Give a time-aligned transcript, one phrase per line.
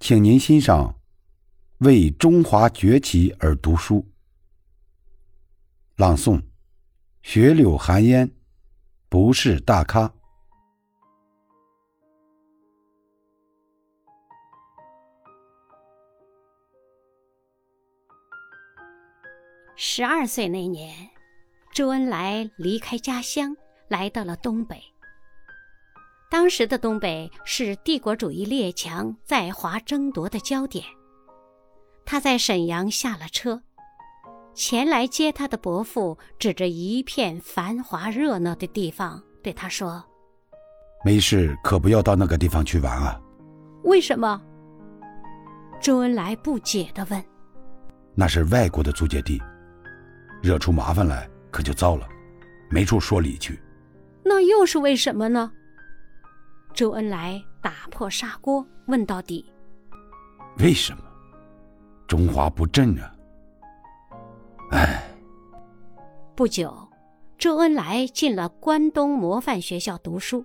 [0.00, 0.94] 请您欣赏
[1.86, 3.96] 《为中华崛起而读书》，
[5.96, 6.42] 朗诵：
[7.22, 8.32] 雪柳寒烟，
[9.10, 10.10] 不是大咖。
[19.76, 21.10] 十二岁那年，
[21.74, 23.54] 周恩来离开家乡，
[23.88, 24.82] 来到了东北。
[26.30, 30.84] 当时的东北是帝国主义列强在华争夺的焦点。
[32.06, 33.60] 他在沈阳下了车，
[34.54, 40.04] 前来接他的伯父指着一片繁华热闹的地方对他说
[41.04, 43.20] ：“没事，可不要到那个地方去玩啊！”
[43.82, 44.40] 为什么？
[45.80, 47.24] 周恩来不解地问。
[48.14, 49.42] “那是外国的租界地，
[50.40, 52.08] 惹出麻烦来可就糟了，
[52.70, 53.60] 没处说理去。”
[54.22, 55.50] 那又是为什么呢？
[56.74, 59.44] 周恩来打破砂锅问到底
[60.58, 61.02] ：“为什么
[62.06, 63.14] 中华不振啊？”
[64.72, 65.06] 哎。
[66.34, 66.88] 不久，
[67.36, 70.42] 周恩来进了关东模范学校读书，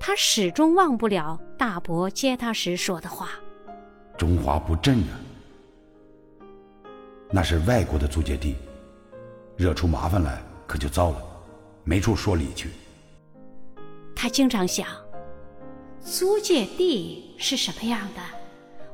[0.00, 3.28] 他始终忘不了大伯接他时说的话
[4.16, 5.20] ：“中华不振啊，
[7.30, 8.56] 那是外国的租界地，
[9.54, 11.22] 惹出麻烦来可就糟了，
[11.84, 12.70] 没处说理去。”
[14.16, 14.86] 他经常想。
[16.04, 18.20] 租界地是什么样的？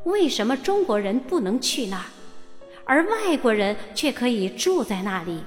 [0.04, 2.04] 为什么中国人不能去那儿，
[2.84, 5.42] 而外国人却可以住在那里？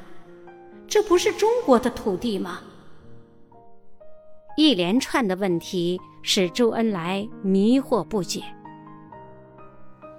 [0.87, 2.61] 这不是中国的土地吗？
[4.55, 8.41] 一连串的问题使周恩来迷惑不解。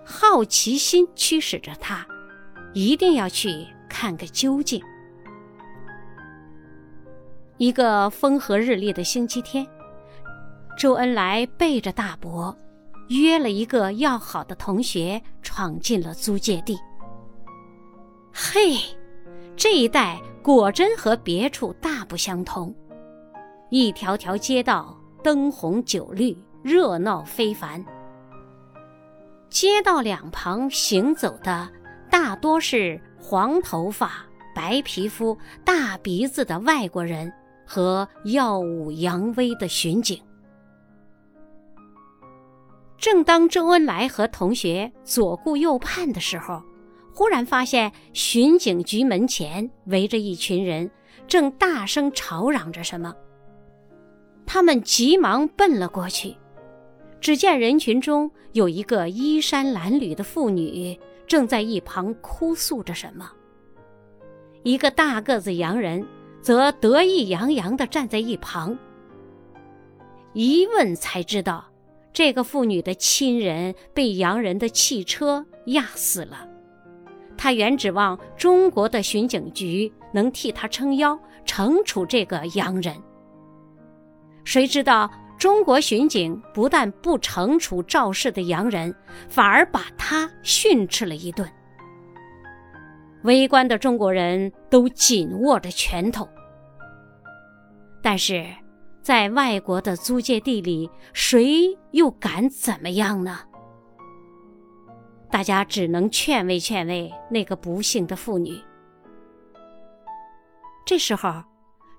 [0.04, 2.06] 好奇心驱使着他，
[2.72, 4.80] 一定要去看个究竟。
[7.56, 9.66] 一个风和日丽的星期天。
[10.78, 12.56] 周恩来背着大伯，
[13.08, 16.78] 约了一个要好的同学，闯进了租界地。
[18.32, 18.76] 嘿，
[19.56, 22.72] 这一带果真和别处大不相同，
[23.70, 27.84] 一条条街道灯红酒绿，热闹非凡。
[29.50, 31.68] 街道两旁行走的
[32.08, 34.24] 大多是黄头发、
[34.54, 37.32] 白皮肤、大鼻子的外国人
[37.66, 40.22] 和耀武扬威的巡警。
[42.98, 46.60] 正当周恩来和同学左顾右盼的时候，
[47.14, 50.90] 忽然发现巡警局门前围着一群人，
[51.28, 53.14] 正大声吵嚷着什么。
[54.44, 56.34] 他们急忙奔了过去，
[57.20, 63.30] 只见人群中有一个衣衫褴褛的妇女正在一旁哭诉着什么，
[64.64, 66.04] 一个大个子洋人
[66.40, 68.76] 则得意洋洋地站在一旁。
[70.32, 71.67] 一问才知道。
[72.18, 76.48] 这个妇女的亲人被洋人的汽车压死了，
[77.36, 82.92] 他原指望中国的巡警局能替他撑腰，惩处这个洋人。
[84.42, 85.08] 谁知道
[85.38, 88.92] 中国巡警不但不惩处肇事的洋人，
[89.28, 91.48] 反而把他训斥了一顿。
[93.22, 96.28] 围观的中国人都紧握着拳头，
[98.02, 98.44] 但是。
[99.02, 103.40] 在外国的租界地里，谁又敢怎么样呢？
[105.30, 108.58] 大家只能劝慰劝慰那个不幸的妇女。
[110.86, 111.44] 这时候，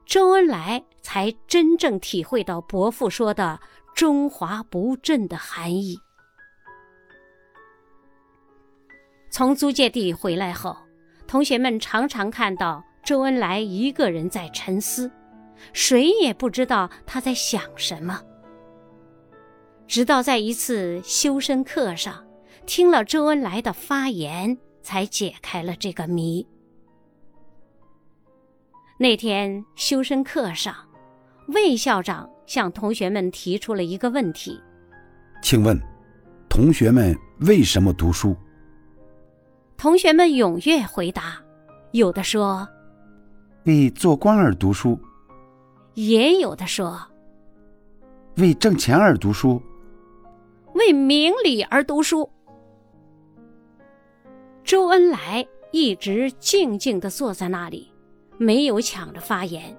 [0.05, 3.59] 周恩来才真正体会到伯父说的
[3.95, 5.99] “中华不振”的含义。
[9.29, 10.75] 从租界地回来后，
[11.27, 15.11] 同学们常常看到周恩来一个人在沉思。
[15.73, 18.21] 谁也不知道他在想什么。
[19.87, 22.23] 直到在一次修身课上，
[22.65, 26.45] 听了周恩来的发言，才解开了这个谜。
[28.99, 30.75] 那天修身课上，
[31.47, 34.61] 魏校长向同学们提出了一个问题
[35.41, 35.75] ：“请问，
[36.49, 38.35] 同学们为什么读书？”
[39.75, 41.41] 同学们踊跃回答，
[41.93, 42.67] 有的说
[43.65, 44.99] ：“为做官而读书。”
[45.99, 46.97] 也有的说，
[48.37, 49.61] 为挣钱而读书，
[50.73, 52.29] 为明理而读书。
[54.63, 57.91] 周恩来一直静静的坐在那里，
[58.37, 59.77] 没有抢着发言。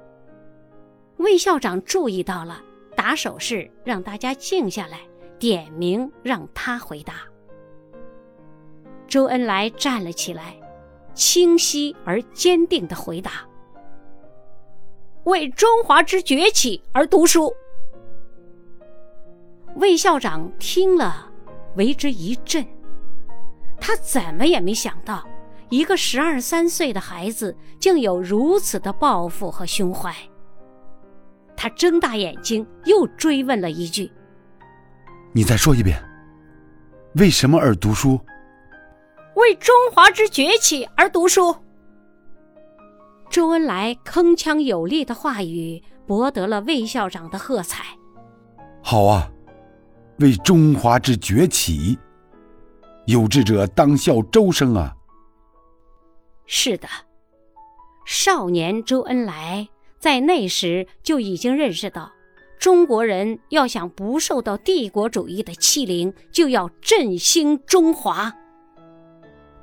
[1.17, 2.62] 魏校长注意到了，
[2.94, 5.00] 打手势让大家静下来，
[5.38, 7.14] 点名让他回答。
[9.08, 10.55] 周恩来站了起来，
[11.14, 13.49] 清晰而坚定的回答。
[15.25, 17.55] 为中华之崛起而读书。
[19.76, 21.31] 魏校长听了，
[21.76, 22.67] 为之一振。
[23.81, 25.26] 他怎么也没想到，
[25.69, 30.14] 一个十二三岁的孩子竟有如此的抱负和胸怀。
[31.56, 34.11] 他睁大眼睛，又追问了一句
[35.32, 36.02] ：“你再说一遍，
[37.14, 38.19] 为什么而读书
[39.37, 41.55] ？”“为中华之崛起而读书。”
[43.30, 47.84] 周恩来铿锵有力的话语博得了魏校长的喝彩。
[48.82, 49.30] 好啊，
[50.18, 51.96] 为中华之崛起。
[53.06, 54.94] 有志者当效周生啊！
[56.46, 56.88] 是的，
[58.04, 59.68] 少年周恩来
[59.98, 62.10] 在那时就已经认识到，
[62.58, 68.32] 中国人要想不受到帝国主义的欺凌，就要振兴中华。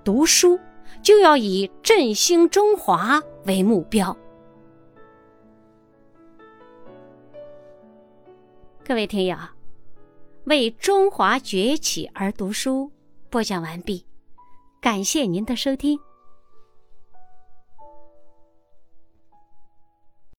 [0.03, 0.59] 读书
[1.01, 4.15] 就要以振兴中华为目标。
[8.83, 9.37] 各位听友，
[10.43, 12.91] 为中华崛起而读书。
[13.29, 14.05] 播讲完毕，
[14.81, 15.97] 感谢您的收听。